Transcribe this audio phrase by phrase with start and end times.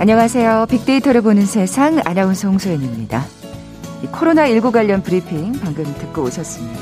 [0.00, 0.64] 안녕하세요.
[0.70, 3.22] 빅데이터를 보는 세상 아나운서 홍소연입니다.
[4.10, 6.80] 코로나19 관련 브리핑 방금 듣고 오셨습니다.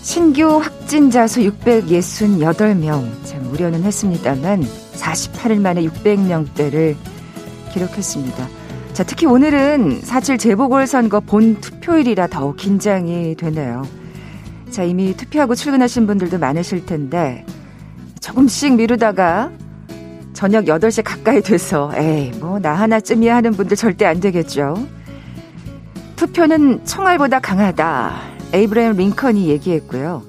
[0.00, 3.24] 신규 확진자 수 668명.
[3.24, 4.62] 참 우려는 했습니다만
[4.94, 6.94] 48일 만에 600명대를
[7.72, 8.48] 기록했습니다.
[8.92, 13.82] 자, 특히 오늘은 사실 재보궐선거 본 투표일이라 더욱 긴장이 되네요.
[14.70, 17.44] 자, 이미 투표하고 출근하신 분들도 많으실 텐데
[18.20, 19.50] 조금씩 미루다가
[20.42, 24.74] 저녁 8시 가까이 돼서 에이 뭐 나 하나쯤이야 하는 분들 절대 안 되겠죠.
[26.16, 28.12] 투표는 총알보다 강하다.
[28.52, 30.24] 에이브라임 링컨이 얘기했고요.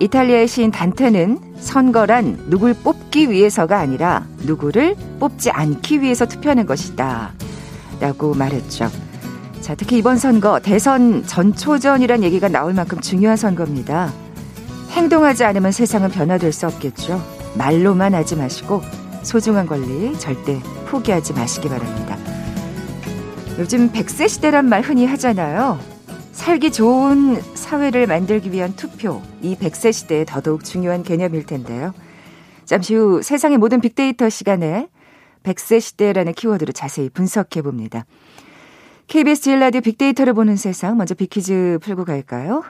[0.00, 7.34] 이탈리아의 시인 단테는 선거란 누굴 뽑기 위해서가 아니라 누구를 뽑지 않기 위해서 투표하는 것이다.
[8.00, 8.90] 라고 말했죠.
[9.60, 14.12] 자, 특히 이번 선거 대선 전초전이란 얘기가 나올 만큼 중요한 선거입니다.
[14.90, 17.22] 행동하지 않으면 세상은 변화될 수 없겠죠.
[17.56, 18.82] 말로만 하지 마시고
[19.24, 22.16] 소중한 권리 절대 포기하지 마시기 바랍니다.
[23.58, 25.78] 요즘 100세 시대란 말 흔히 하잖아요.
[26.32, 31.94] 살기 좋은 사회를 만들기 위한 투표, 이 100세 시대에 더더욱 중요한 개념일 텐데요.
[32.64, 34.88] 잠시 후 세상의 모든 빅데이터 시간에
[35.44, 38.04] 100세 시대라는 키워드로 자세히 분석해 봅니다.
[39.06, 42.62] KBS 제일 라디오 빅데이터를 보는 세상 먼저 빅퀴즈 풀고 갈까요?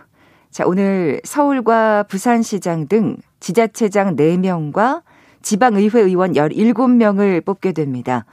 [0.51, 5.03] 자, 오늘 서울과 부산시장 등 지자체장 4명과
[5.45, 8.25] 지방의회 의원 17명을 뽑게 됩니다.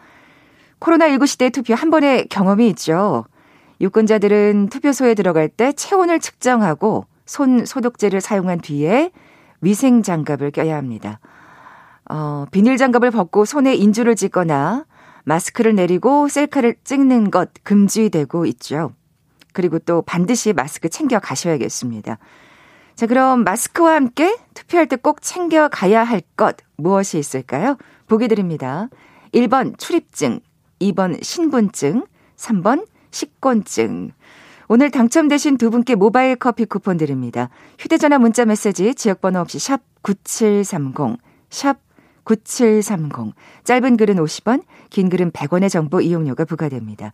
[0.79, 3.25] 코로나19 시대 투표 한 번의 경험이 있죠.
[3.81, 9.11] 유권자들은 투표소에 들어갈 때 체온을 측정하고 손 소독제를 사용한 뒤에
[9.61, 11.19] 위생 장갑을 껴야 합니다.
[12.09, 14.85] 어, 비닐 장갑을 벗고 손에 인주를 찍거나
[15.23, 18.93] 마스크를 내리고 셀카를 찍는 것 금지되고 있죠.
[19.53, 22.17] 그리고 또 반드시 마스크 챙겨 가셔야겠습니다.
[23.01, 27.75] 자, 그럼 마스크와 함께 투표할 때 꼭 챙겨 가야 할 것 무엇이 있을까요?
[28.05, 28.89] 보기 드립니다.
[29.33, 30.39] 1번 출입증,
[30.79, 32.05] 2번 신분증,
[32.37, 34.11] 3번 식권증.
[34.67, 37.49] 오늘 당첨되신 두 분께 모바일 커피 쿠폰 드립니다.
[37.79, 41.17] 휴대전화 문자 메시지 지역번호 없이 샵 9730,
[41.49, 41.79] 샵
[42.23, 43.33] 9730.
[43.63, 47.13] 짧은 글은 50원, 긴 글은 100원의 정보 이용료가 부과됩니다.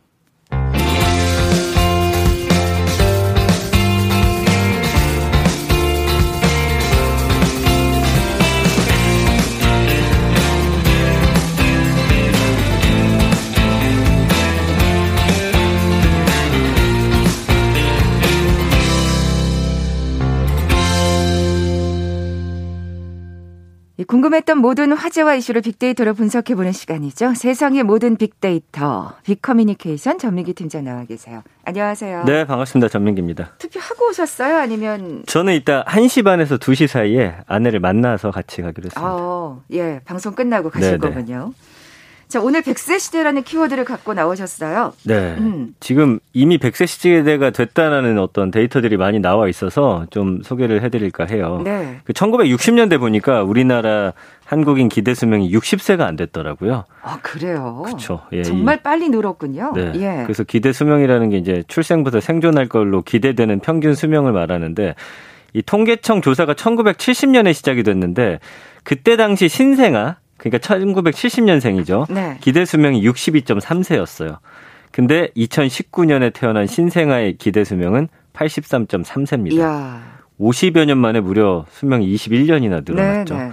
[24.05, 27.33] 궁금했던 모든 화제와 이슈를 빅데이터로 분석해보는 시간이죠.
[27.35, 31.43] 세상의 모든 빅데이터, 빅커뮤니케이션 전민기 팀장 나와 계세요.
[31.65, 32.23] 안녕하세요.
[32.25, 32.89] 네, 반갑습니다.
[32.89, 33.51] 전민기입니다.
[33.57, 34.57] 투표하고 오셨어요?
[34.57, 35.23] 아니면?
[35.27, 39.01] 저는 이따 1시 반에서 2시 사이에 아내를 만나서 같이 가기로 했습니다.
[39.03, 41.13] 어, 예, 방송 끝나고 가실 네네.
[41.13, 41.53] 거군요.
[42.31, 44.93] 자, 오늘 100세 시대라는 키워드를 갖고 나오셨어요.
[45.03, 45.35] 네.
[45.37, 45.75] 음.
[45.81, 51.59] 지금 이미 100세 시대가 됐다라는 어떤 데이터들이 많이 나와 있어서 좀 소개를 해드릴까 해요.
[51.61, 51.99] 네.
[52.05, 54.13] 그 1960년대 보니까 우리나라
[54.45, 56.85] 한국인 기대 수명이 60세가 안 됐더라고요.
[57.03, 57.83] 아, 그래요?
[57.85, 58.21] 그렇죠.
[58.31, 59.73] 예, 정말 빨리 늘었군요.
[59.75, 59.91] 네.
[59.95, 60.23] 예.
[60.23, 64.95] 그래서 기대 수명이라는 게 이제 출생부터 생존할 걸로 기대되는 평균 수명을 말하는데
[65.51, 68.39] 이 통계청 조사가 1970년에 시작이 됐는데
[68.85, 72.11] 그때 당시 신생아 그러니까 1970년생이죠.
[72.11, 72.37] 네.
[72.41, 74.39] 기대 수명이 62.3세였어요.
[74.91, 79.53] 근데 2019년에 태어난 신생아의 기대 수명은 83.3세입니다.
[79.53, 80.01] 이야.
[80.39, 83.35] 50여 년 만에 무려 수명이 21년이나 늘어났죠.
[83.35, 83.51] 네, 네.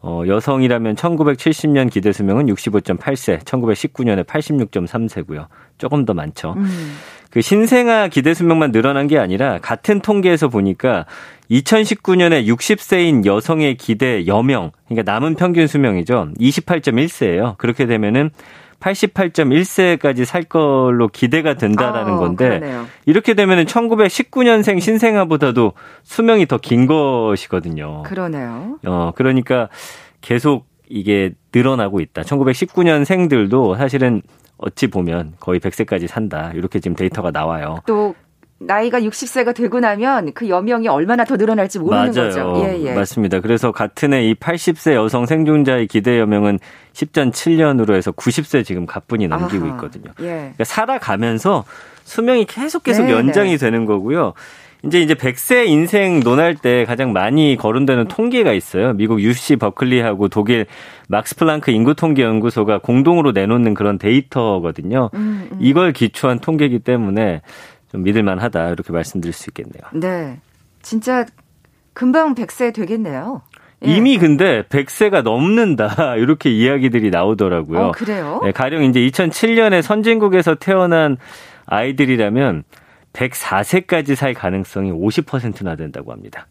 [0.00, 5.48] 어, 여성이라면 1970년 기대 수명은 65.8세, 1919년에 86.3세고요.
[5.76, 6.54] 조금 더 많죠.
[6.56, 6.94] 음.
[7.32, 11.06] 그 신생아 기대 수명만 늘어난 게 아니라 같은 통계에서 보니까
[11.50, 16.28] 2019년에 60세인 여성의 기대 여명, 그러니까 남은 평균 수명이죠.
[16.38, 17.56] 28.1세예요.
[17.56, 18.30] 그렇게 되면은
[18.80, 22.86] 88.1세까지 살 걸로 기대가 된다라는 어, 건데 그러네요.
[23.06, 28.02] 이렇게 되면은 1919년생 신생아보다도 수명이 더 긴 것이거든요.
[28.02, 28.78] 그러네요.
[28.84, 29.68] 어, 그러니까
[30.20, 32.22] 계속 이게 늘어나고 있다.
[32.22, 34.20] 1919년생들도 사실은
[34.62, 36.52] 어찌 보면 거의 100세까지 산다.
[36.54, 37.80] 이렇게 지금 데이터가 나와요.
[37.86, 38.14] 또
[38.58, 42.28] 나이가 60세가 되고 나면 그 여명이 얼마나 더 늘어날지 모르는 맞아요.
[42.28, 42.62] 거죠.
[42.64, 42.94] 예, 예.
[42.94, 43.40] 맞습니다.
[43.40, 46.60] 그래서 같은 해 이 80세 여성 생존자의 기대 여명은
[46.92, 50.12] 10.7년으로 해서 90세 지금 가뿐히 넘기고 아하, 있거든요.
[50.20, 50.26] 예.
[50.26, 51.64] 그러니까 살아가면서
[52.04, 53.56] 수명이 계속 계속 네, 연장이 네.
[53.56, 54.34] 되는 거고요.
[54.84, 58.92] 이제 이제 100세 인생 논할 때 가장 많이 거론되는 통계가 있어요.
[58.94, 60.66] 미국 UC 버클리하고 독일
[61.08, 65.10] 막스 플랑크 인구 통계 연구소가 공동으로 내놓는 그런 데이터거든요.
[65.14, 65.58] 음, 음.
[65.60, 67.42] 이걸 기초한 통계이기 때문에
[67.92, 69.82] 좀 믿을 만하다 이렇게 말씀드릴 수 있겠네요.
[69.92, 70.40] 네.
[70.82, 71.26] 진짜
[71.92, 73.42] 금방 100세 되겠네요.
[73.86, 73.96] 예.
[73.96, 77.80] 이미 근데 100세가 넘는다 이렇게 이야기들이 나오더라고요.
[77.80, 78.40] 어, 그래요?
[78.42, 81.16] 네, 가령 이제 2007년에 선진국에서 태어난
[81.66, 82.64] 아이들이라면
[83.12, 86.46] 104세까지 살 가능성이 50%나 된다고 합니다.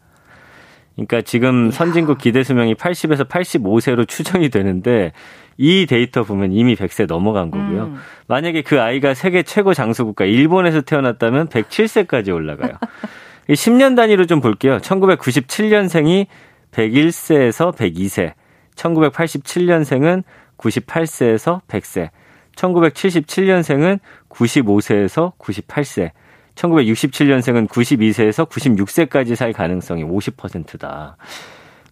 [0.94, 5.12] 그러니까 지금 선진국 기대 수명이 80에서 85세로 추정이 되는데
[5.56, 7.84] 이 데이터 보면 이미 100세 넘어간 거고요.
[7.84, 7.96] 음.
[8.26, 12.72] 만약에 그 아이가 세계 최고 장수 국가 일본에서 태어났다면 107세까지 올라가요.
[13.48, 14.78] 10년 단위로 좀 볼게요.
[14.78, 16.26] 1997년생이
[16.70, 18.32] 101세에서 102세,
[18.76, 20.22] 1987년생은
[20.56, 22.10] 98세에서 100세,
[22.56, 23.98] 1977년생은
[24.28, 26.10] 95세에서 98세,
[26.54, 31.16] 1967년생은 92세에서 96세까지 살 가능성이 50%다.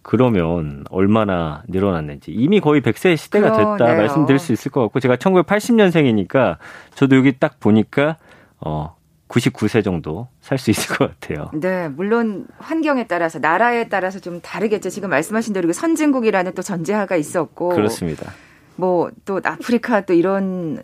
[0.03, 3.99] 그러면 얼마나 늘어났는지 이미 거의 100세 시대가 됐다 그러네요.
[3.99, 6.57] 말씀드릴 수 있을 것 같고 제가 1980년생이니까
[6.95, 8.17] 저도 여기 딱 보니까
[8.61, 8.97] 어
[9.29, 11.51] 99세 정도 살 수 있을 것 같아요.
[11.55, 14.89] 네, 물론 환경에 따라서 나라에 따라서 좀 다르겠죠.
[14.91, 18.33] 지금 말씀하신 대로 선진국이라는 또 전제하가 있었고 그렇습니다.
[18.77, 20.83] 뭐 또 아프리카 또 이런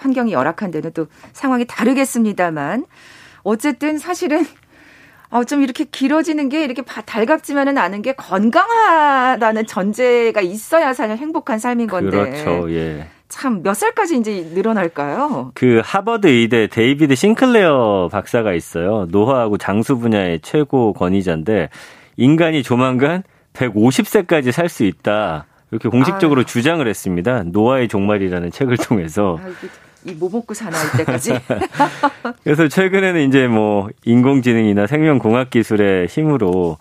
[0.00, 2.86] 환경이 열악한 데는 또 상황이 다르겠습니다만
[3.42, 4.44] 어쨌든 사실은
[5.30, 11.86] 어, 좀 이렇게 길어지는 게 이렇게 달갑지만은 않은 게 건강하다는 전제가 있어야 사실 행복한 삶인
[11.86, 12.10] 건데.
[12.10, 12.70] 그렇죠.
[12.72, 13.06] 예.
[13.28, 15.52] 참 몇 살까지 이제 늘어날까요?
[15.54, 19.06] 그 하버드 의대 데이비드 싱클레어 박사가 있어요.
[19.10, 21.68] 노화하고 장수 분야의 최고 권위자인데
[22.16, 25.46] 인간이 조만간 150세까지 살 수 있다.
[25.70, 26.44] 이렇게 공식적으로 아유.
[26.44, 27.44] 주장을 했습니다.
[27.44, 29.38] 노화의 종말이라는 책을 통해서.
[30.04, 31.38] 이 뭐 먹고 사나 이때까지.
[32.44, 36.78] 그래서 최근에는 이제 뭐 인공지능이나 생명공학 기술의 힘으로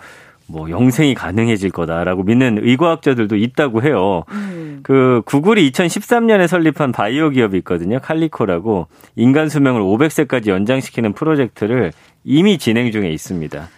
[0.47, 4.23] 뭐 영생이 가능해질 거다라고 믿는 의과학자들도 있다고 해요.
[4.31, 4.79] 음.
[4.81, 7.99] 그 구글이 2013년에 설립한 바이오 기업이 있거든요.
[7.99, 11.91] 칼리코라고 인간 수명을 500세까지 연장시키는 프로젝트를
[12.23, 13.69] 이미 진행 중에 있습니다.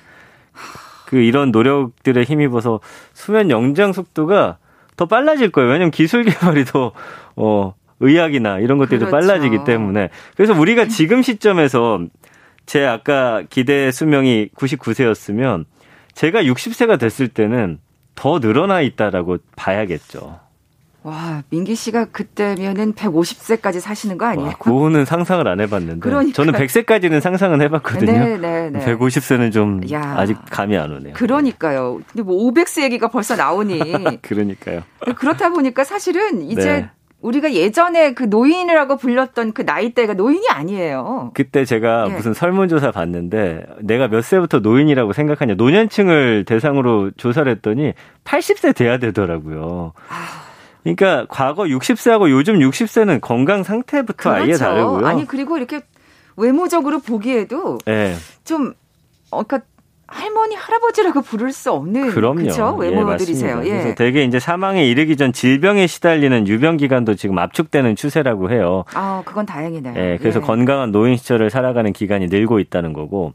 [1.07, 2.79] 그 이런 노력들에 힘입어서
[3.13, 4.57] 수면 연장 속도가
[4.95, 5.69] 더 빨라질 거예요.
[5.71, 6.93] 왜냐면 기술 개발이 더
[7.35, 9.11] 어, 의학이나 이런 것들이 그렇죠.
[9.11, 11.99] 더 빨라지기 때문에 그래서 우리가 지금 시점에서
[12.65, 15.65] 제 아까 기대 수명이 99세였으면
[16.13, 17.79] 제가 60세가 됐을 때는
[18.15, 20.39] 더 늘어나 있다라고 봐야겠죠.
[21.03, 24.49] 와, 민기 씨가 그때면은 150세까지 사시는 거 아니에요?
[24.49, 25.99] 와, 그거는 상상을 안 해봤는데.
[25.99, 26.35] 그러니까.
[26.35, 28.11] 저는 100세까지는 상상은 해봤거든요.
[28.11, 28.85] 네, 네, 네.
[28.85, 31.13] 150세는 좀 야, 아직 감이 안 오네요.
[31.15, 32.01] 그러니까요.
[32.07, 33.79] 근데 뭐 500세 얘기가 벌써 나오니.
[34.21, 34.83] 그러니까요.
[35.15, 36.89] 그렇다 보니까 사실은 이제 네.
[37.21, 41.31] 우리가 예전에 그 노인이라고 불렸던 그 나이대가 노인이 아니에요.
[41.33, 42.13] 그때 제가 예.
[42.13, 47.93] 무슨 설문조사 봤는데 내가 몇 세부터 노인이라고 생각하냐 노년층을 대상으로 조사를 했더니
[48.25, 49.93] 80세 돼야 되더라고요.
[50.83, 54.43] 그러니까 과거 60세하고 요즘 60세는 건강 상태부터 그렇죠.
[54.43, 55.05] 아예 다르고요.
[55.05, 55.81] 아니 그리고 이렇게
[56.37, 58.15] 외모적으로 보기에도 네.
[58.43, 58.73] 좀
[59.29, 59.69] 어, 그러니까
[60.11, 62.83] 할머니 할아버지라고 부를 수 없는 그럼요.
[62.83, 63.61] 예, 외모들이세요.
[63.63, 63.69] 예, 예.
[63.69, 68.83] 그래서 대개 이제 사망에 이르기 전 질병에 시달리는 유병 기간도 지금 압축되는 추세라고 해요.
[68.93, 69.93] 아, 그건 다행이네요.
[69.95, 70.43] 예, 그래서 예.
[70.43, 73.33] 건강한 노인 시절을 살아가는 기간이 늘고 있다는 거고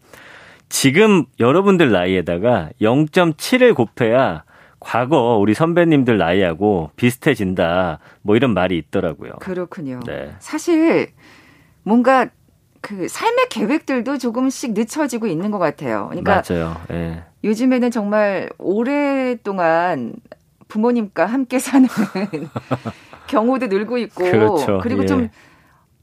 [0.69, 4.45] 지금 여러분들 나이에다가 0.7을 곱해야
[4.79, 7.99] 과거 우리 선배님들 나이하고 비슷해진다.
[8.23, 9.33] 뭐 이런 말이 있더라고요.
[9.41, 10.01] 그렇군요.
[10.07, 10.35] 네.
[10.39, 11.09] 사실
[11.83, 12.29] 뭔가
[12.81, 16.07] 그 삶의 계획들도 조금씩 늦춰지고 있는 것 같아요.
[16.11, 16.77] 그러니까 맞아요.
[16.89, 17.23] 네.
[17.45, 20.15] 요즘에는 정말 오랫동안
[20.69, 21.89] 부모님과 함께 사는
[23.29, 24.81] 경우도 늘고 있고 그렇죠.
[24.83, 25.07] 그리고 예.
[25.07, 25.29] 좀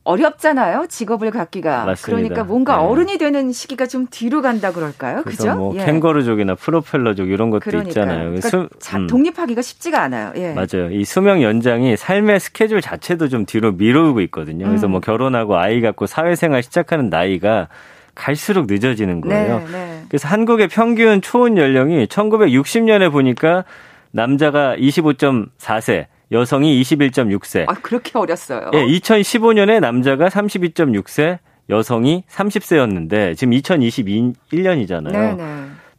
[0.03, 0.87] 어렵잖아요.
[0.89, 1.85] 직업을 갖기가.
[1.85, 2.05] 맞습니다.
[2.05, 2.83] 그러니까 뭔가 네.
[2.83, 5.23] 어른이 되는 시기가 좀 뒤로 간다 그럴까요?
[5.23, 5.55] 그죠?
[5.55, 5.85] 뭐 예.
[5.85, 7.89] 캥거루족이나 프로펠러족 이런 것도 그러니까요.
[7.89, 8.23] 있잖아요.
[8.31, 9.07] 그러니까 수, 음.
[9.07, 10.33] 독립하기가 쉽지가 않아요.
[10.35, 10.53] 예.
[10.53, 10.91] 맞아요.
[10.91, 14.67] 이 수명 연장이 삶의 스케줄 자체도 좀 뒤로 미루고 있거든요.
[14.67, 14.91] 그래서 음.
[14.91, 17.69] 뭐 결혼하고 아이 갖고 사회생활 시작하는 나이가
[18.13, 19.59] 갈수록 늦어지는 거예요.
[19.59, 20.01] 네, 네.
[20.09, 23.63] 그래서 한국의 평균 초혼 연령이 1960년에 보니까
[24.11, 27.65] 남자가 25.4세, 여성이 21.6세.
[27.69, 28.71] 아, 그렇게 어렸어요?
[28.73, 31.37] 예, 2015년에 남자가 32.6세,
[31.69, 35.11] 여성이 30세였는데 지금 2021년이잖아요.
[35.11, 35.43] 네네.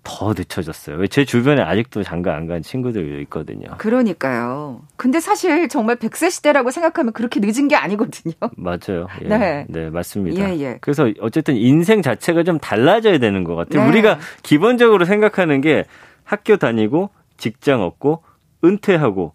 [0.06, 1.06] 더 늦춰졌어요.
[1.06, 3.68] 제 주변에 아직도 장가 안 간 친구들 있거든요.
[3.78, 4.82] 그러니까요.
[4.96, 8.34] 근데 사실 정말 100세 시대라고 생각하면 그렇게 늦은 게 아니거든요.
[8.58, 9.06] 맞아요.
[9.22, 9.28] 예.
[9.28, 9.64] 네.
[9.70, 10.50] 네, 맞습니다.
[10.50, 10.78] 예, 예.
[10.82, 13.84] 그래서 어쨌든 인생 자체가 좀 달라져야 되는 것 같아요.
[13.84, 13.88] 네.
[13.88, 15.84] 우리가 기본적으로 생각하는 게
[16.22, 18.22] 학교 다니고 직장 얻고
[18.62, 19.32] 은퇴하고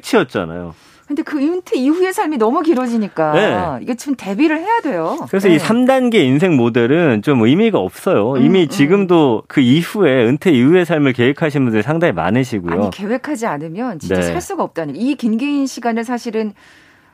[0.00, 0.74] 끝이었잖아요.
[1.06, 3.82] 근데 그 은퇴 이후의 삶이 너무 길어지니까 네.
[3.82, 5.18] 이게 좀 대비를 해야 돼요.
[5.28, 5.56] 그래서 네.
[5.56, 8.32] 이 3단계 인생 모델은 좀 의미가 없어요.
[8.34, 8.68] 음, 이미 음.
[8.68, 12.72] 지금도 그 이후에 은퇴 이후의 삶을 계획하신 분들이 상당히 많으시고요.
[12.72, 14.22] 아니 계획하지 않으면 진짜 네.
[14.22, 16.54] 살 수가 없다는 이 긴긴 시간을 사실은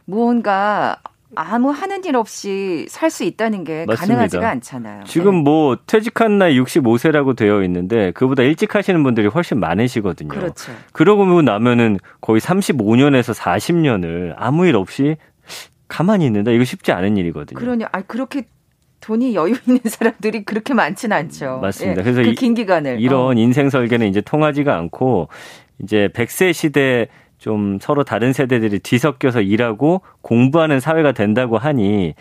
[0.04, 0.98] 무언가
[1.34, 4.06] 아무 하는 일 없이 살 수 있다는 게 맞습니다.
[4.14, 5.04] 가능하지가 않잖아요.
[5.04, 5.42] 지금 네.
[5.42, 10.28] 뭐 퇴직한 나이 65세라고 되어 있는데 그보다 일찍 하시는 분들이 훨씬 많으시거든요.
[10.28, 10.72] 그렇죠.
[10.92, 15.16] 그러고 나면은 거의 35년에서 40년을 아무 일 없이
[15.88, 16.50] 가만히 있는다.
[16.50, 17.58] 이거 쉽지 않은 일이거든요.
[17.58, 17.88] 그러냐.
[17.92, 18.46] 아 그렇게
[19.00, 21.60] 돈이 여유 있는 사람들이 그렇게 많지는 않죠.
[21.62, 22.00] 맞습니다.
[22.00, 23.32] 예, 그래서 그 긴 기간을 이런 어.
[23.34, 25.28] 인생 설계는 이제 통하지가 않고
[25.82, 27.08] 이제 100세 시대
[27.38, 32.14] 좀 서로 다른 세대들이 뒤섞여서 일하고 공부하는 사회가 된다고 하니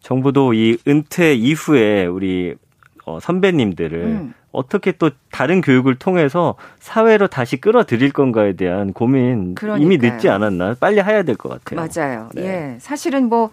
[0.00, 2.54] 정부도 이 은퇴 이후에 우리
[3.06, 4.34] 어, 선배님들을 음.
[4.52, 9.84] 어떻게 또 다른 교육을 통해서 사회로 다시 끌어들일 건가에 대한 고민 그러니까요.
[9.84, 11.86] 이미 늦지 않았나 빨리 해야 될 것 같아요.
[11.86, 12.28] 맞아요.
[12.34, 12.42] 네.
[12.74, 13.50] 예, 사실은 뭐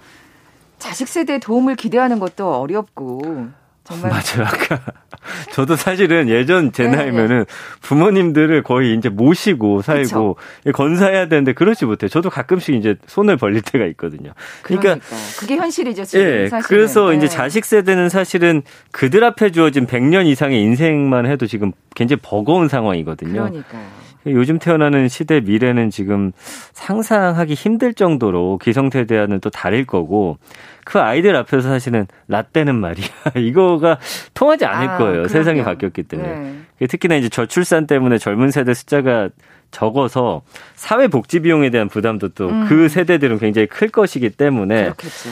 [0.77, 3.47] 자식 세대의 도움을 기대하는 것도 어렵고
[3.83, 4.47] 정말 맞아요.
[4.47, 4.79] 아까
[5.51, 7.45] 저도 사실은 예전 제 네, 나이면은 네.
[7.81, 10.71] 부모님들을 거의 이제 모시고 살고 그쵸?
[10.73, 12.07] 건사해야 되는데 그러지 못해.
[12.07, 14.31] 저도 가끔씩 이제 손을 벌릴 때가 있거든요.
[14.61, 15.05] 그러니까 그러니까
[15.39, 16.05] 그게 현실이죠.
[16.05, 16.61] 지금 예, 사실은.
[16.67, 17.17] 그래서 네.
[17.17, 18.61] 이제 자식 세대는 사실은
[18.91, 23.33] 그들 앞에 주어진 100년 이상의 인생만 해도 지금 굉장히 버거운 상황이거든요.
[23.49, 24.00] 그러니까요.
[24.27, 26.31] 요즘 태어나는 시대 미래는 지금
[26.73, 30.37] 상상하기 힘들 정도로 기성세대와는 또 다를 거고
[30.83, 33.97] 그 아이들 앞에서 사실은 라떼는 말이야 이거가
[34.33, 35.11] 통하지 않을 아, 거예요.
[35.13, 35.27] 그럼요.
[35.27, 36.87] 세상이 바뀌었기 때문에 네.
[36.87, 39.29] 특히나 이제 저출산 때문에 젊은 세대 숫자가
[39.71, 40.41] 적어서
[40.75, 42.65] 사회 복지 비용에 대한 부담도 또그 음.
[42.67, 45.29] 그 세대들은 굉장히 클 것이기 때문에 그렇겠죠.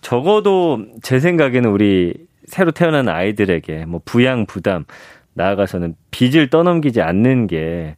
[0.00, 2.14] 적어도 제 생각에는 우리
[2.46, 4.84] 새로 태어난 아이들에게 뭐 부양 부담
[5.34, 7.96] 나아가서는 빚을 떠넘기지 않는 게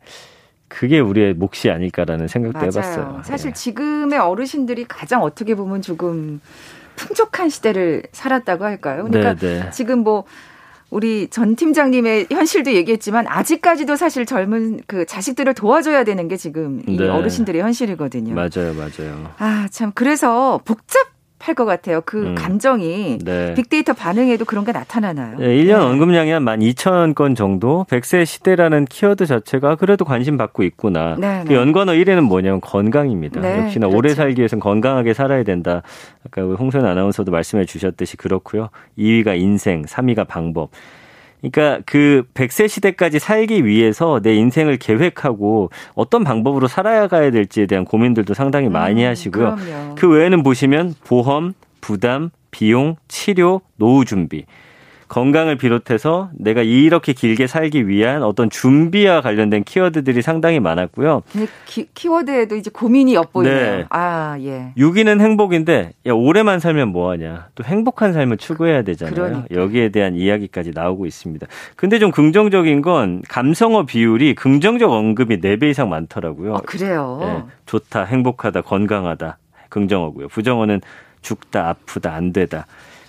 [0.70, 2.70] 그게 우리의 몫이 아닐까라는 생각도 맞아요.
[2.70, 3.22] 해봤어요.
[3.24, 3.52] 사실 예.
[3.52, 6.40] 지금의 어르신들이 가장 어떻게 보면 조금
[6.94, 9.04] 풍족한 시대를 살았다고 할까요?
[9.04, 9.64] 그러니까 네네.
[9.64, 9.70] 네.
[9.70, 10.24] 지금 뭐
[10.88, 16.96] 우리 전 팀장님의 현실도 얘기했지만 아직까지도 사실 젊은 그 자식들을 도와줘야 되는 게 지금 이
[16.96, 17.08] 네.
[17.08, 18.34] 어르신들의 현실이거든요.
[18.34, 19.30] 맞아요, 맞아요.
[19.38, 21.09] 아, 참 그래서 복잡
[21.40, 22.02] 할것 같아요.
[22.04, 22.34] 그 음.
[22.34, 23.54] 감정이 네.
[23.54, 25.38] 빅데이터 반응에도 그런 게 나타나나요?
[25.38, 25.74] 네, 1년 네.
[25.74, 27.86] 언급량이 한 12,000건 정도.
[27.88, 31.16] 100세 시대라는 키워드 자체가 그래도 관심 받고 있구나.
[31.18, 31.54] 네, 그 네.
[31.56, 33.40] 연관어 1위는 뭐냐면 건강입니다.
[33.40, 33.98] 네, 역시나 그렇죠.
[33.98, 35.82] 오래 살기 위해서는 건강하게 살아야 된다.
[36.26, 38.68] 아까 홍선 아나운서도 말씀해 주셨듯이 그렇고요.
[38.98, 40.70] 2위가 인생, 3위가 방법.
[41.40, 47.84] 그러니까 그 100세 시대까지 살기 위해서 내 인생을 계획하고 어떤 방법으로 살아야 가야 될지에 대한
[47.84, 49.56] 고민들도 상당히 많이 음, 하시고요.
[49.56, 49.94] 그럼요.
[49.96, 54.44] 그 외에는 보시면 보험, 부담, 비용, 치료, 노후 준비.
[55.10, 61.22] 건강을 비롯해서 내가 이렇게 길게 살기 위한 어떤 준비와 관련된 키워드들이 상당히 많았고요.
[61.66, 63.76] 키, 키워드에도 이제 고민이 엿보이네요.
[63.78, 63.84] 네.
[63.90, 64.72] 아, 예.
[64.78, 67.48] 6위는 행복인데 야, 오래만 살면 뭐 하냐.
[67.56, 69.14] 또 행복한 삶을 추구해야 되잖아요.
[69.14, 69.46] 그러니까.
[69.50, 71.44] 여기에 대한 이야기까지 나오고 있습니다.
[71.74, 76.54] 근데 좀 긍정적인 건 감성어 비율이 긍정적 언급이 4배 이상 많더라고요.
[76.54, 77.18] 아, 그래요.
[77.20, 77.52] 네.
[77.66, 79.38] 좋다, 행복하다, 건강하다.
[79.70, 80.28] 긍정어고요.
[80.28, 80.80] 부정어는
[81.20, 82.66] 죽다, 아프다, 안 되다.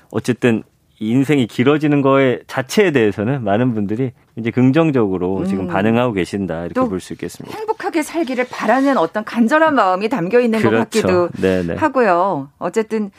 [0.10, 0.64] 어쨌든
[1.10, 5.46] 인생이 길어지는 거에 자체에 대해서는 많은 분들이 이제 긍정적으로 음.
[5.46, 7.58] 지금 반응하고 계신다 이렇게 볼 수 있겠습니다.
[7.58, 10.78] 행복하게 살기를 바라는 어떤 간절한 마음이 담겨 있는 그렇죠.
[10.78, 11.76] 것 같기도 네네.
[11.76, 12.50] 하고요.
[12.60, 13.10] 어쨌든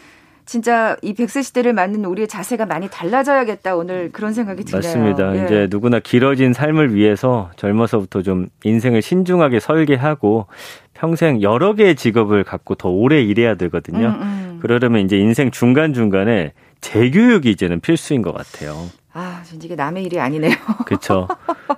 [0.46, 4.78] 진짜 이 백세 시대를 맞는 우리의 자세가 많이 달라져야겠다 오늘 그런 생각이 드네요.
[4.78, 5.36] 맞습니다.
[5.40, 5.44] 예.
[5.44, 10.46] 이제 누구나 길어진 삶을 위해서 젊어서부터 좀 인생을 신중하게 설계하고
[10.94, 14.06] 평생 여러 개의 직업을 갖고 더 오래 일해야 되거든요.
[14.08, 14.58] 음, 음.
[14.62, 18.90] 그러려면 이제 인생 중간 중간에 재교육이 이제는 필수인 것 같아요.
[19.14, 20.52] 아, 전 이게 남의 일이 아니네요.
[20.84, 21.28] 그렇죠.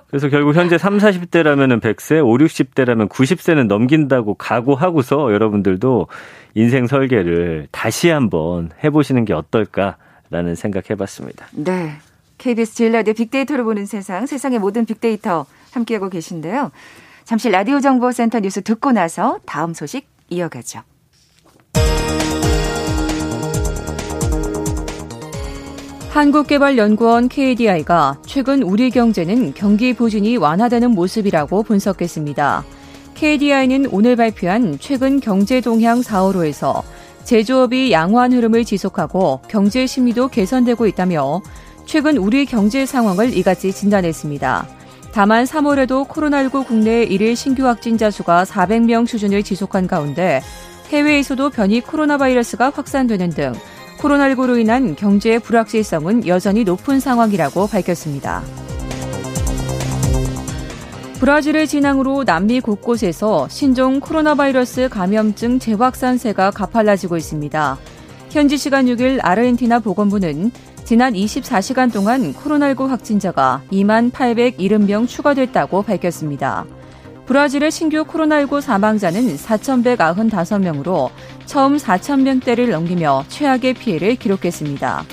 [0.07, 6.07] 그래서 결국 현재 3, 40대라면 100세, 5, 60대라면 90세는 넘긴다고 각오하고서 여러분들도
[6.55, 11.47] 인생 설계를 다시 한번 해보시는 게 어떨까라는 생각 해 봤습니다.
[11.53, 11.93] 네.
[12.37, 16.71] KBS 제일 라디오 빅데이터를 보는 세상, 세상의 모든 빅데이터 함께하고 계신데요.
[17.23, 20.81] 잠시 라디오 정보센터 뉴스 듣고 나서 다음 소식 이어가죠.
[26.15, 32.63] 한국개발연구원 KDI가 최근 우리 경제는 경기 부진이 완화되는 모습이라고 분석했습니다.
[33.15, 36.83] KDI는 오늘 발표한 최근 경제 동향 4월호에서
[37.25, 41.41] 제조업이 양호한 흐름을 지속하고 경제 심리도 개선되고 있다며
[41.85, 44.67] 최근 우리 경제 상황을 이같이 진단했습니다.
[45.11, 50.41] 다만 3월에도 코로나19 국내 일일 신규 확진자 수가 400명 수준을 지속한 가운데
[50.91, 53.53] 해외에서도 변이 코로나 바이러스가 확산되는 등
[53.97, 58.43] 코로나19로 인한 경제의 불확실성은 여전히 높은 상황이라고 밝혔습니다.
[61.19, 67.77] 브라질을 진앙으로 남미 곳곳에서 신종 코로나 바이러스 감염증 재확산세가 가팔라지고 있습니다.
[68.29, 70.51] 현지 시간 6일 아르헨티나 보건부는
[70.83, 76.65] 지난 24시간 동안 코로나19 확진자가 2만 870명 추가됐다고 밝혔습니다.
[77.25, 81.09] 브라질의 신규 코로나19 사망자는 4,195명으로
[81.45, 85.03] 처음 4,000명대를 넘기며 최악의 피해를 기록했습니다.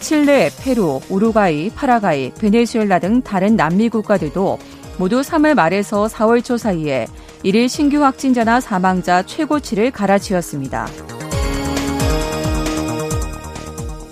[0.00, 4.58] 칠레, 페루, 우루과이, 파라과이, 베네수엘라 등 다른 남미 국가들도
[4.96, 7.06] 모두 3월 말에서 4월 초 사이에
[7.44, 10.88] 1일 신규 확진자나 사망자 최고치를 갈아치웠습니다.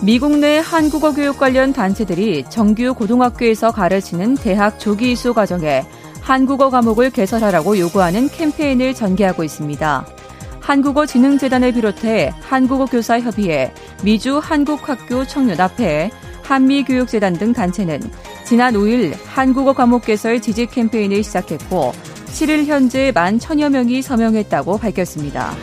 [0.03, 5.85] 미국 내 한국어 교육 관련 단체들이 정규 고등학교에서 가르치는 대학 조기 이수 과정에
[6.29, 10.07] 한국어 과목을 개설하라고 요구하는 캠페인을 전개하고 있습니다.
[10.61, 13.73] 한국어진흥재단을 비롯해 한국어교사협의회,
[14.05, 16.11] 미주 한국학교 청년앞회,
[16.43, 18.01] 한미교육재단 등 단체는
[18.45, 21.93] 지난 5일 한국어 과목 개설 지지 캠페인을 시작했고
[22.27, 25.55] 7일 현재 만 천여 명이 서명했다고 밝혔습니다.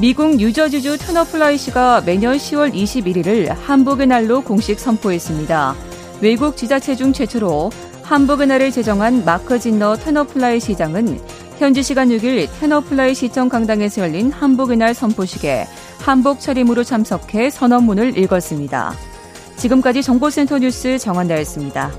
[0.00, 5.93] 미국 뉴저지주 테너플라이시가 매년 10월 21일을 한복의 날로 공식 선포했습니다.
[6.24, 7.70] 외국 지자체 중 최초로
[8.02, 11.20] 한복의 날을 제정한 마크 진너 테너플라이 시장은
[11.58, 15.66] 현지 시간 6일 테너플라이 시청 강당에서 열린 한복의 날 선포식에
[15.98, 18.94] 한복 차림으로 참석해 선언문을 읽었습니다.
[19.56, 21.92] 지금까지 정보센터 뉴스 정한다였습니다.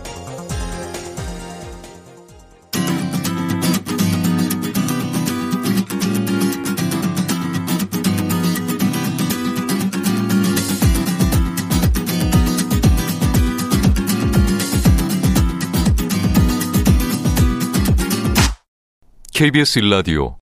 [19.36, 20.38] KBS 일라디오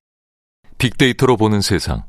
[0.78, 2.04] 빅데이터로 보는 세상.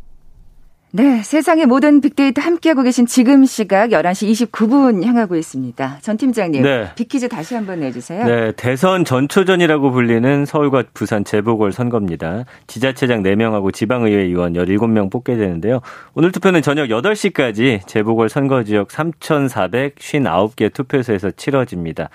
[0.92, 6.00] 네, 세상의 모든 빅데이터 함께하고 계신 지금 시각 11시 29분 향하고 있습니다.
[6.02, 6.90] 전 팀장님, 네.
[6.94, 8.26] 빅퀴즈 다시 한번 내주세요.
[8.26, 12.44] 네, 대선 전초전이라고 불리는 서울과 부산 재보궐 선거입니다.
[12.66, 15.80] 지자체장 4명하고 지방의회 의원 17명 뽑게 되는데요.
[16.12, 22.10] 오늘 투표는 저녁 8시까지 재보궐 선거 지역 3,459개 투표소에서 치러집니다.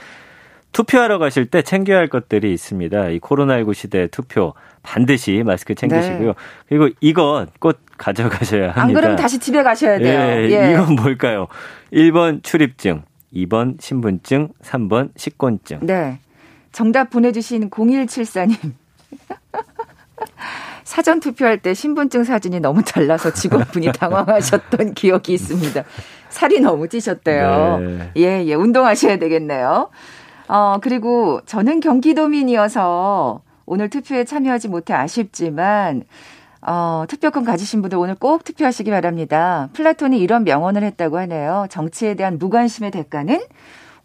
[0.71, 3.09] 투표하러 가실 때 챙겨야 할 것들이 있습니다.
[3.09, 4.53] 이 코로나19 시대 투표
[4.83, 6.27] 반드시 마스크 챙기시고요.
[6.27, 6.33] 네.
[6.67, 8.81] 그리고 이거 꼭 가져가셔야 합니다.
[8.81, 10.19] 안 그러면 다시 집에 가셔야 돼요.
[10.19, 10.73] 예, 예.
[10.73, 11.47] 이건 뭘까요?
[11.91, 13.03] 1번 출입증,
[13.33, 15.79] 2번 신분증, 3번 식권증.
[15.81, 16.19] 네.
[16.71, 18.55] 정답 보내주신 0174님.
[20.83, 25.83] 사전 투표할 때 신분증 사진이 너무 달라서 직원분이 당황하셨던 기억이 있습니다.
[26.29, 27.79] 살이 너무 찌셨대요.
[27.79, 28.11] 네.
[28.17, 28.53] 예, 예.
[28.53, 29.89] 운동하셔야 되겠네요.
[30.49, 36.03] 어, 그리고 저는 경기도민이어서 오늘 투표에 참여하지 못해 아쉽지만
[36.61, 39.69] 어, 투표권 가지신 분들 오늘 꼭 투표하시기 바랍니다.
[39.73, 41.67] 플라톤이 이런 명언을 했다고 하네요.
[41.69, 43.39] 정치에 대한 무관심의 대가는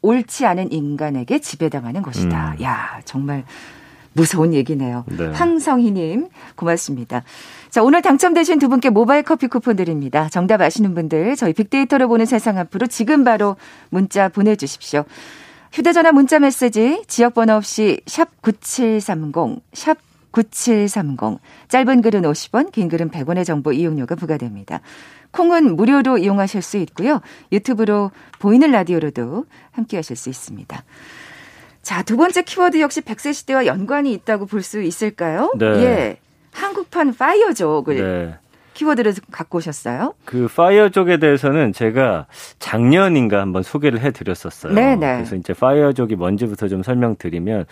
[0.02, 2.56] 옳지 않은 인간에게 지배당하는 것이다.
[2.58, 2.62] 음.
[2.62, 3.44] 야, 정말
[4.12, 5.04] 무서운 얘기네요.
[5.06, 5.28] 네.
[5.28, 7.24] 황성희님, 고맙습니다.
[7.70, 10.28] 자, 오늘 당첨되신 두 분께 모바일 커피 쿠폰 드립니다.
[10.30, 13.56] 정답 아시는 분들, 저희 빅데이터로 보는 세상 앞으로 지금 바로
[13.88, 15.04] 문자 보내주십시오.
[15.74, 19.98] 휴대전화 문자 메시지 지역번호 없이 샵 9730, 샵
[20.30, 21.40] 9730.
[21.66, 24.80] 짧은 글은 50원, 긴 글은 100원의 정보 이용료가 부과됩니다.
[25.32, 27.20] 콩은 무료로 이용하실 수 있고요.
[27.50, 30.84] 유튜브로 보이는 라디오로도 함께 하실 수 있습니다.
[31.82, 35.52] 자, 두 번째 키워드 역시 100세 시대와 연관이 있다고 볼 수 있을까요?
[35.58, 35.66] 네.
[35.66, 36.16] 예.
[36.52, 38.38] 한국판 파이어족을 네.
[38.74, 40.14] 키워드를 갖고 오셨어요?
[40.24, 42.26] 그 파이어족에 대해서는 제가
[42.58, 44.74] 작년인가 한번 소개를 해드렸었어요.
[44.74, 44.96] 네네.
[44.96, 45.14] 네.
[45.14, 47.66] 그래서 이제 파이어족이 뭔지부터 좀 설명드리면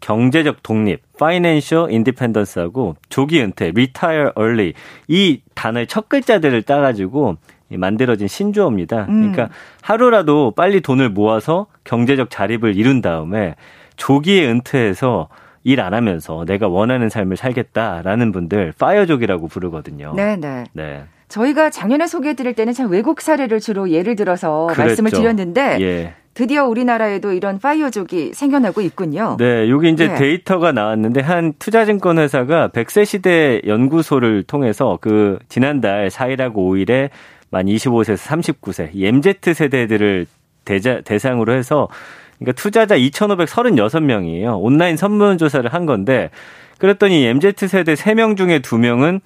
[0.00, 4.72] 경제적 독립, financial independence하고 조기 은퇴, retire early
[5.08, 7.36] 이 단어의 첫 글자들을 따가지고
[7.70, 9.06] 만들어진 신조어입니다.
[9.08, 9.32] 음.
[9.32, 13.56] 그러니까 하루라도 빨리 돈을 모아서 경제적 자립을 이룬 다음에
[13.96, 15.28] 조기에 은퇴해서
[15.66, 20.12] 일 안 하면서 내가 원하는 삶을 살겠다라는 분들 파이어족이라고 부르거든요.
[20.14, 20.64] 네 네.
[20.72, 21.04] 네.
[21.28, 24.82] 저희가 작년에 소개해드릴 때는 참 외국 사례를 주로 예를 들어서 그랬죠.
[24.82, 26.14] 말씀을 드렸는데 예.
[26.34, 29.36] 드디어 우리나라에도 이런 파이어족이 생겨나고 있군요.
[29.40, 30.14] 네, 여기 이제 네.
[30.14, 37.10] 데이터가 나왔는데 한 투자증권 회사가 100세 시대 연구소를 통해서 그 지난달 4일하고 5일에
[37.50, 40.26] 만 25세에서 39세 MZ 세대들을
[40.64, 41.88] 대자, 대상으로 해서
[42.38, 44.60] 그러니까 투자자 2,536명이에요.
[44.60, 46.30] 온라인 선문조사를 한 건데
[46.78, 49.20] 그랬더니 MZ세대 3명 중에 2명은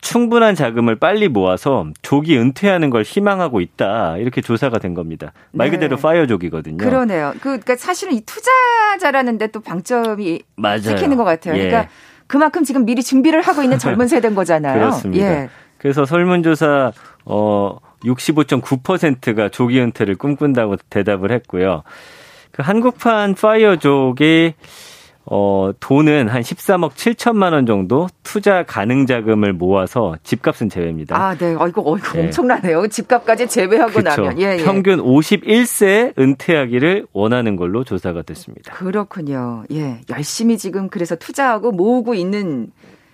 [0.00, 4.18] 충분한 자금을 빨리 모아서 조기 은퇴하는 걸 희망하고 있다.
[4.18, 5.32] 이렇게 조사가 된 겁니다.
[5.52, 6.02] 말 그대로 네.
[6.02, 6.76] 파이어족이거든요.
[6.76, 7.32] 그러네요.
[7.34, 10.82] 그, 그러니까 사실은 이 투자자라는데 또 방점이 맞아요.
[10.82, 11.56] 찍히는 것 같아요.
[11.56, 11.66] 예.
[11.66, 11.90] 그러니까
[12.26, 14.78] 그만큼 지금 미리 준비를 하고 있는 젊은 세대인 거잖아요.
[14.78, 15.26] 그렇습니다.
[15.26, 15.48] 예.
[15.78, 16.92] 그래서 설문조사
[17.24, 21.82] 어 65.9%가 조기 은퇴를 꿈꾼다고 대답을 했고요.
[22.56, 24.54] 그 한국판 파이어족이
[25.26, 31.16] 어, 돈은 한 13억 7천만 원 정도 투자 가능 자금을 모아서 집값은 제외입니다.
[31.16, 31.54] 아, 네.
[31.54, 32.20] 어, 이거, 어, 네.
[32.20, 32.86] 엄청나네요.
[32.86, 34.02] 집값까지 제외하고 그쵸.
[34.02, 34.40] 나면.
[34.40, 34.64] 예, 예.
[34.64, 38.72] 평균 51세 은퇴하기를 원하는 걸로 조사가 됐습니다.
[38.72, 39.64] 그렇군요.
[39.72, 40.00] 예.
[40.10, 42.70] 열심히 지금 그래서 투자하고 모으고 있는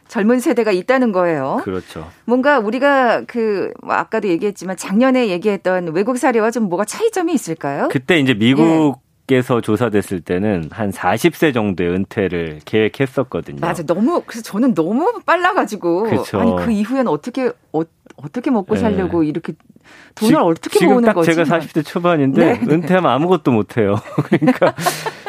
[0.06, 1.62] 젊은 세대가 있다는 거예요.
[1.64, 2.06] 그렇죠.
[2.26, 7.88] 뭔가 우리가 그뭐 아까도 얘기했지만 작년에 얘기했던 외국 사례와 좀 뭐가 차이점이 있을까요?
[7.90, 9.11] 그때 이제 미국 예.
[9.26, 13.60] 께서 조사됐을 때는 한 40세 정도의 은퇴를 계획했었거든요.
[13.60, 13.82] 맞아.
[13.84, 16.40] 너무 그래서 저는 너무 빨라 가지고 그쵸.
[16.40, 17.82] 아니 그 이후에는 어떻게 어,
[18.32, 18.80] 떻게 먹고 네.
[18.80, 19.28] 살려고 네.
[19.28, 19.54] 이렇게
[20.16, 21.32] 돈을 지, 어떻게 모으는 거지?
[21.32, 22.74] 제가 40대 초반인데 네, 네.
[22.74, 23.96] 은퇴하면 아무것도 못 해요.
[24.28, 24.74] 그러니까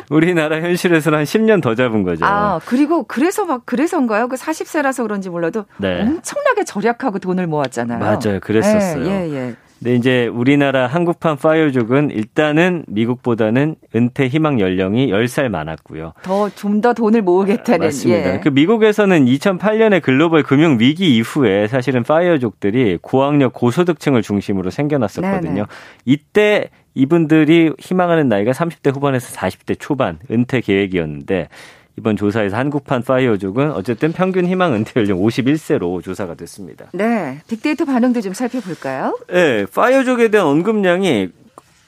[0.10, 2.26] 우리나라 현실에서는 한 10년 더 잡은 거죠.
[2.26, 4.28] 아, 그리고 그래서 막 그래서인가요?
[4.28, 6.02] 그 40세라서 그런지 몰라도 네.
[6.02, 8.00] 엄청나게 절약하고 돈을 모았잖아요.
[8.00, 8.40] 맞아요.
[8.42, 9.06] 그랬었어요.
[9.06, 9.56] 예, 예, 예.
[9.84, 16.13] 근데 이제 우리나라 한국판 파이어족은 일단은 미국보다는 은퇴 희망 연령이 10살 많았고요.
[16.24, 17.88] 더 좀 더 돈을 모으겠다는.
[17.88, 18.36] 맞습니다.
[18.36, 18.39] 예.
[18.39, 25.54] 그 미국에서는 2008년에 글로벌 금융 위기 이후에 사실은 파이어족들이 고학력 고소득층을 중심으로 생겨났었거든요.
[25.54, 25.65] 네네.
[26.06, 31.50] 이때 이분들이 희망하는 나이가 30대 후반에서 40대 초반 은퇴 계획이었는데
[31.98, 36.88] 이번 조사에서 한국판 파이어족은 어쨌든 평균 희망 은퇴 연령 51세로 조사가 됐습니다.
[36.94, 37.40] 네.
[37.48, 39.18] 빅데이터 반응도 좀 살펴볼까요?
[39.32, 39.66] 네.
[39.66, 41.30] 파이어족에 대한 언급량이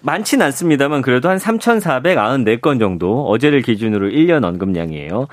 [0.01, 5.27] 많진 않습니다만 그래도 한 3,494건 정도 어제를 기준으로 1년 언급량이에요.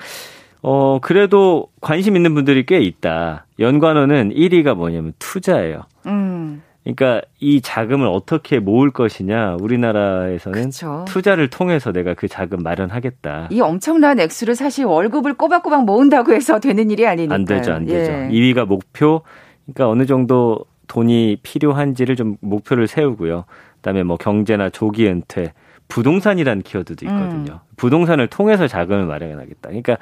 [0.63, 3.45] 어, 그래도 관심 있는 분들이 꽤 있다.
[3.59, 5.83] 연관어는 1위가 뭐냐면 투자예요.
[6.07, 6.63] 음.
[6.83, 11.05] 그러니까 이 자금을 어떻게 모을 것이냐 우리나라에서는 그쵸.
[11.07, 13.47] 투자를 통해서 내가 그 자금 마련하겠다.
[13.51, 17.35] 이 엄청난 액수를 사실 월급을 꼬박꼬박 모은다고 해서 되는 일이 아니니까.
[17.35, 18.11] 안 되죠, 안 되죠.
[18.11, 18.29] 예.
[18.29, 19.21] 2위가 목표.
[19.65, 23.45] 그러니까 어느 정도 돈이 필요한지를 좀 목표를 세우고요.
[23.77, 25.53] 그다음에 뭐 경제나 조기 은퇴,
[25.87, 27.53] 부동산이라는 키워드도 있거든요.
[27.53, 27.73] 음.
[27.77, 29.69] 부동산을 통해서 자금을 마련하겠다.
[29.69, 29.97] 그러니까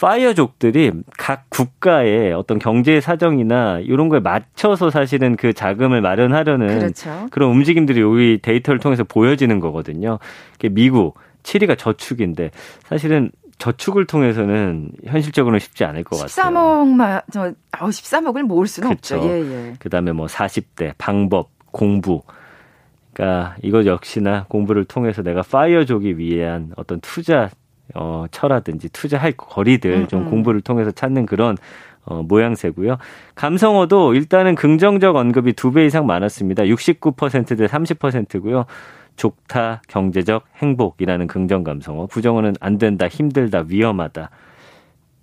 [0.00, 7.28] 파이어족들이 각 국가의 어떤 경제 사정이나 이런 거에 맞춰서 사실은 그 자금을 마련하려는 그렇죠.
[7.30, 10.18] 그런 움직임들이 여기 데이터를 통해서 보여지는 거거든요.
[10.70, 12.50] 미국 7위가 저축인데
[12.84, 16.54] 사실은 저축을 통해서는 현실적으로는 쉽지 않을 것 같아요.
[16.54, 19.16] 13억만 저 13억을 모을 수는 그렇죠.
[19.16, 19.28] 없죠.
[19.28, 19.72] 예, 예.
[19.78, 22.22] 그 다음에 뭐 40대 방법, 공부
[23.14, 27.48] 그러니까 이것 역시나 공부를 통해서 내가 파이어족이 위한 어떤 투자
[27.94, 30.30] 어, 처라든지 투자할 거리들 음, 좀 음.
[30.30, 31.56] 공부를 통해서 찾는 그런
[32.04, 32.98] 어, 모양새고요.
[33.34, 36.64] 감성어도 일단은 긍정적 언급이 두 배 이상 많았습니다.
[36.64, 38.64] 69%대 30%고요.
[39.16, 42.06] 좋다, 경제적 행복이라는 긍정 감성어.
[42.06, 44.30] 부정어는 안 된다, 힘들다, 위험하다.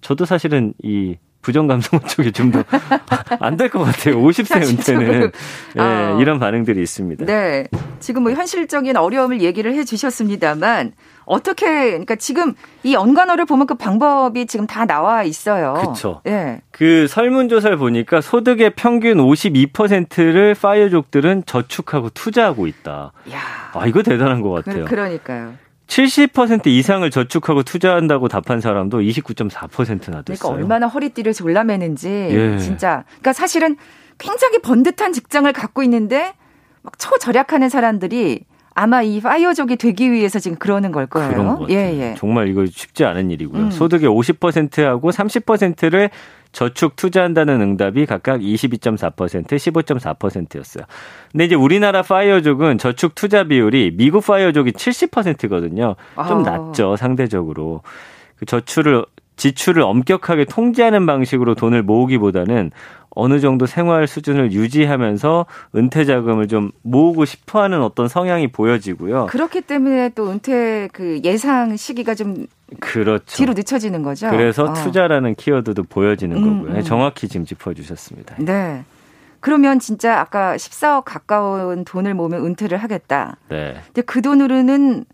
[0.02, 2.64] 저도 사실은 이 부정 감성 쪽이 좀 더
[3.40, 4.18] 안 될 것 같아요.
[4.22, 5.32] 50세 은퇴는
[5.78, 6.18] 예, 아.
[6.20, 7.26] 이런 반응들이 있습니다.
[7.26, 7.68] 네,
[8.00, 10.94] 지금 뭐 현실적인 어려움을 얘기를 해 주셨습니다만
[11.26, 12.54] 어떻게 그러니까 지금
[12.84, 15.74] 이 연관어를 보면 그 방법이 지금 다 나와 있어요.
[15.82, 16.22] 그렇죠.
[16.28, 16.62] 예.
[16.72, 23.12] 그 설문조사를 보니까 소득의 평균 52%를 파이어족들은 저축하고 투자하고 있다.
[23.32, 23.40] 야.
[23.74, 24.84] 아 이거 대단한 것 같아요.
[24.86, 25.54] 그, 그러니까요.
[25.88, 30.24] 70% 이상을 저축하고 투자한다고 답한 사람도 29.4%나 됐어요.
[30.24, 32.58] 그러니까 얼마나 허리띠를 졸라매는지 예.
[32.58, 33.04] 진짜.
[33.08, 33.76] 그러니까 사실은
[34.18, 36.34] 굉장히 번듯한 직장을 갖고 있는데
[36.82, 41.30] 막 초절약하는 사람들이 아마 이 파이어족이 되기 위해서 지금 그러는 걸 거예요.
[41.30, 42.16] 그런 것 예, 예.
[42.18, 43.64] 정말 이거 쉽지 않은 일이고요.
[43.64, 43.72] 음.
[43.72, 46.10] 소득의 50%하고 30%를
[46.54, 50.86] 저축 투자한다는 응답이 각각 22.4%, 15.4%였어요.
[51.32, 55.96] 근데 이제 우리나라 파이어족은 저축 투자 비율이 미국 파이어족이 70%거든요.
[56.28, 56.52] 좀 아.
[56.52, 57.82] 낮죠, 상대적으로.
[58.38, 59.06] 그 저축을
[59.36, 62.72] 지출을 엄격하게 통제하는 방식으로 돈을 모으기보다는
[63.16, 69.28] 어느 정도 생활 수준을 유지하면서 은퇴 자금을 좀 모으고 싶어 하는 어떤 성향이 보여지고요.
[69.28, 72.48] 그렇기 때문에 또 은퇴 그 예상 시기가 좀
[72.80, 73.24] 그렇죠.
[73.26, 74.30] 뒤로 늦춰지는 거죠.
[74.30, 74.74] 그래서 어.
[74.74, 76.78] 투자라는 키워드도 보여지는 음, 거고요.
[76.80, 76.84] 음.
[76.84, 78.36] 정확히 지금 짚어 주셨습니다.
[78.40, 78.84] 네.
[79.40, 83.38] 그러면 진짜 아까 14억 가까운 돈을 모으면 은퇴를 하겠다.
[83.50, 83.76] 네.
[83.88, 85.06] 근데 그 돈으로는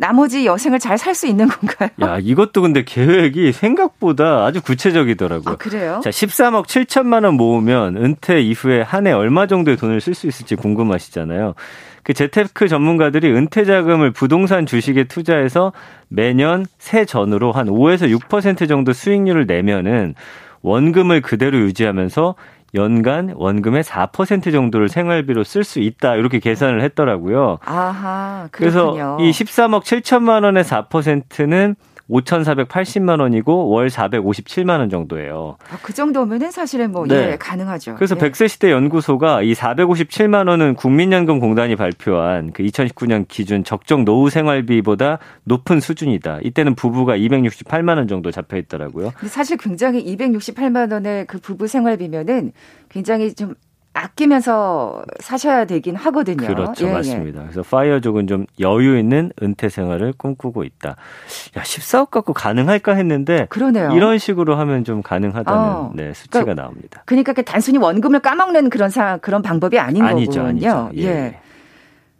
[0.00, 1.90] 나머지 여생을 잘 살 수 있는 건가요?
[2.00, 5.52] 야, 이것도 근데 계획이 생각보다 아주 구체적이더라고요.
[5.52, 6.00] 아, 그래요?
[6.02, 10.56] 자, 13억 7천만 원 모으면 은퇴 이후에 한 해 얼마 정도의 돈을 쓸 수 있을지
[10.56, 11.54] 궁금하시잖아요.
[12.02, 15.72] 그 재테크 전문가들이 은퇴 자금을 부동산 주식에 투자해서
[16.08, 20.14] 매년 세 전으로 한 5에서 6% 정도 수익률을 내면은
[20.62, 22.34] 원금을 그대로 유지하면서
[22.74, 27.58] 연간 원금의 4% 정도를 생활비로 쓸 수 있다 이렇게 계산을 했더라고요.
[27.64, 29.16] 아하, 그렇군요.
[29.16, 31.74] 그래서 이 13억 7천만 원의 4%는
[32.10, 35.56] 5,480만 원이고 월 457만 원 정도예요.
[35.70, 37.32] 아, 그 정도면은 사실은 뭐 네.
[37.32, 37.94] 예, 가능하죠.
[37.94, 38.20] 그래서 예.
[38.20, 45.80] 100세 시대 연구소가 이 457만 원은 국민연금공단이 발표한 그 2019년 기준 적정 노후 생활비보다 높은
[45.80, 46.40] 수준이다.
[46.42, 49.12] 이때는 부부가 268만 원 정도 잡혀 있더라고요.
[49.16, 52.52] 근데 사실 굉장히 268만 원의 그 부부 생활비면은
[52.88, 53.54] 굉장히 좀
[53.92, 56.46] 아끼면서 사셔야 되긴 하거든요.
[56.46, 56.86] 그렇죠.
[56.86, 56.94] 예, 예.
[56.94, 57.40] 맞습니다.
[57.40, 57.44] 예.
[57.50, 60.90] 그래서 파이어족은 좀 여유 있는 은퇴 생활을 꿈꾸고 있다.
[60.90, 63.90] 야, 14억 갖고 가능할까 했는데 그러네요.
[63.92, 65.92] 이런 식으로 하면 좀 가능하다는 어.
[65.94, 67.02] 네, 수치가 그러니까, 나옵니다.
[67.06, 70.48] 그러니까 단순히 원금을 까먹는 그런 사, 그런 방법이 아닌 아니죠, 거군요.
[70.48, 70.90] 아니죠.
[70.96, 71.06] 예.
[71.06, 71.38] 예.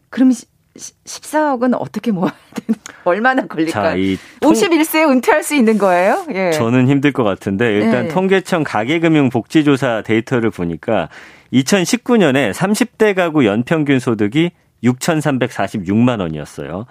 [0.08, 0.32] 그럼
[0.76, 3.72] 14억은 어떻게 모아야 되는 얼마나 걸릴까?
[3.82, 4.52] 자, 이 통...
[4.52, 6.24] 51세에 은퇴할 수 있는 거예요?
[6.32, 6.52] 예.
[6.52, 8.08] 저는 힘들 것 같은데 일단 예.
[8.08, 11.08] 통계청 가계금융복지조사 데이터를 보니까
[11.52, 14.52] 2019년에 30대 가구 연평균 소득이
[14.84, 16.86] 6,346만 원이었어요.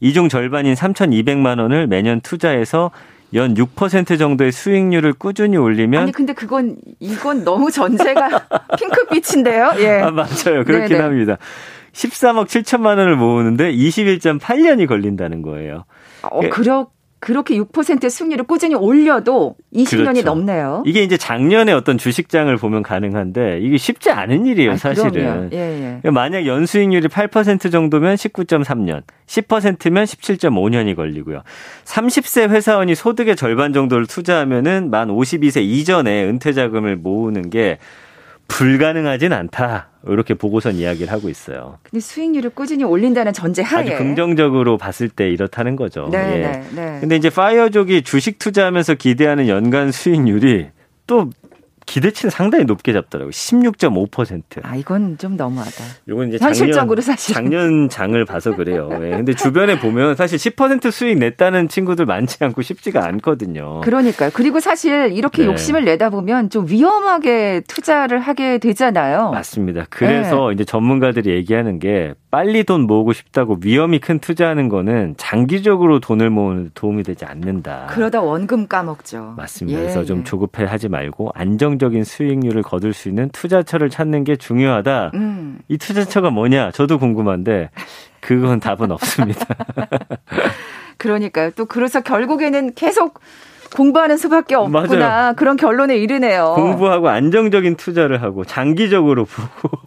[0.00, 2.90] 이 중 절반인 3,200만 원을 매년 투자해서
[3.34, 8.28] 연 6% 정도의 수익률을 꾸준히 올리면 아니 근데 그건 이건 너무 전제가
[8.78, 9.72] 핑크빛인데요.
[9.78, 10.00] 예.
[10.00, 10.62] 아, 맞아요.
[10.64, 11.00] 그렇긴 네네.
[11.00, 11.36] 합니다.
[11.94, 15.84] 13억 7천만 원을 모으는데 21.8년이 걸린다는 거예요.
[16.22, 16.88] 어, 그렇
[17.24, 20.22] 그렇게 6% 수익률을 꾸준히 올려도 20년이 그렇죠.
[20.24, 20.82] 넘네요.
[20.84, 25.48] 이게 이제 작년에 어떤 주식장을 보면 가능한데 이게 쉽지 않은 일이에요, 아, 사실은.
[25.54, 26.10] 예, 예.
[26.10, 31.42] 만약 연수익률이 8% 정도면 19.3년, 10%면 17.5년이 걸리고요.
[31.84, 37.78] 30세 회사원이 소득의 절반 정도를 투자하면은 만 52세 이전에 은퇴 자금을 모으는 게
[38.48, 39.88] 불가능하진 않다.
[40.06, 41.78] 이렇게 보고선 이야기를 하고 있어요.
[41.82, 46.08] 근데 수익률을 꾸준히 올린다는 전제 하에 아주 긍정적으로 봤을 때 이렇다는 거죠.
[46.12, 46.40] 네, 예.
[46.40, 46.98] 네, 네.
[47.00, 50.68] 근데 이제 파이어족이 주식 투자하면서 기대하는 연간 수익률이
[51.06, 51.30] 또
[51.86, 53.30] 기대치는 상당히 높게 잡더라고요.
[53.30, 54.42] 16.5%.
[54.62, 55.84] 아, 이건 좀 너무하다.
[56.08, 58.88] 이건 이제 현실적으로 작년, 사실 작년 장을 봐서 그래요.
[58.88, 59.10] 네.
[59.10, 63.80] 근데 주변에 보면 사실 10% 수익 냈다는 친구들 많지 않고 쉽지가 않거든요.
[63.82, 64.30] 그러니까요.
[64.32, 65.48] 그리고 사실 이렇게 네.
[65.48, 69.30] 욕심을 내다 보면 좀 위험하게 투자를 하게 되잖아요.
[69.30, 69.86] 맞습니다.
[69.90, 70.54] 그래서 네.
[70.54, 76.64] 이제 전문가들이 얘기하는 게 빨리 돈 모으고 싶다고 위험이 큰 투자하는 거는 장기적으로 돈을 모으는
[76.64, 77.86] 데 도움이 되지 않는다.
[77.90, 79.34] 그러다 원금 까먹죠.
[79.36, 79.78] 맞습니다.
[79.78, 80.24] 예, 그래서 좀 예.
[80.24, 85.12] 조급해 하지 말고 안정적인 수익률을 거둘 수 있는 투자처를 찾는 게 중요하다.
[85.14, 85.60] 음.
[85.68, 86.72] 이 투자처가 뭐냐?
[86.72, 87.70] 저도 궁금한데
[88.18, 89.46] 그건 답은 없습니다.
[90.98, 91.52] 그러니까요.
[91.52, 93.20] 또 그래서 결국에는 계속
[93.76, 95.34] 공부하는 수밖에 없구나 맞아요.
[95.36, 96.54] 그런 결론에 이르네요.
[96.56, 99.78] 공부하고 안정적인 투자를 하고 장기적으로 보고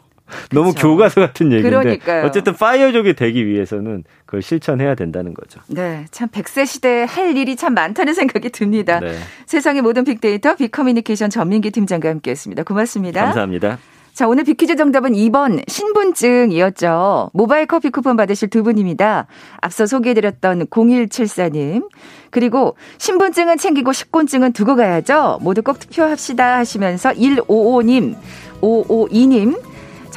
[0.51, 0.89] 너무 그렇죠.
[0.89, 2.25] 교과서 같은 얘기인데 그러니까요.
[2.25, 5.61] 어쨌든 파이어족이 되기 위해서는 그걸 실천해야 된다는 거죠.
[5.67, 8.99] 네, 참 100세 시대에 할 일이 참 많다는 생각이 듭니다.
[8.99, 9.15] 네.
[9.45, 12.63] 세상의 모든 빅데이터 빅커뮤니케이션 전민기 팀장과 함께했습니다.
[12.63, 13.23] 고맙습니다.
[13.25, 13.79] 감사합니다.
[14.17, 17.29] 자, 오늘 빅퀴즈 정답은 2번 신분증이었죠.
[17.33, 19.27] 모바일 커피 쿠폰 받으실 두 분입니다.
[19.61, 21.87] 앞서 소개해드렸던 0174님.
[22.31, 25.37] 그리고 신분증은 챙기고 식곤증은 두고 가야죠.
[25.41, 28.15] 모두 꼭 투표합시다 하시면서 155님,
[28.59, 29.61] 552님,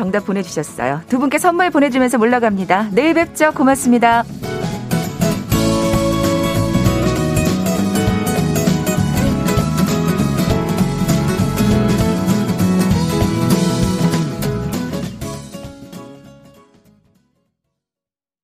[0.00, 1.02] 정답 보내주셨어요.
[1.10, 2.88] 두 분께 선물 보내주면서 물러갑니다.
[2.92, 3.52] 내일 뵙죠.
[3.52, 4.24] 고맙습니다.